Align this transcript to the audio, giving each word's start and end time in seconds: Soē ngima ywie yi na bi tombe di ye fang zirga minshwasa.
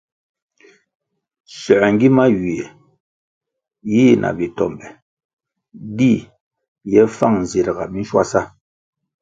Soē 1.59 1.87
ngima 1.93 2.23
ywie 2.33 2.65
yi 3.91 4.03
na 4.21 4.29
bi 4.37 4.47
tombe 4.57 4.87
di 5.97 6.13
ye 6.91 7.01
fang 7.17 7.37
zirga 7.49 7.85
minshwasa. 7.91 8.41